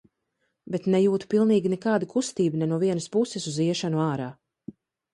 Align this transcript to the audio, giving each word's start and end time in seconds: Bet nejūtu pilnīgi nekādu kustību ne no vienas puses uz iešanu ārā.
Bet 0.75 0.87
nejūtu 0.93 1.29
pilnīgi 1.35 1.71
nekādu 1.75 2.09
kustību 2.15 2.65
ne 2.65 2.71
no 2.75 2.83
vienas 2.87 3.11
puses 3.19 3.49
uz 3.55 3.63
iešanu 3.71 4.07
ārā. 4.11 4.35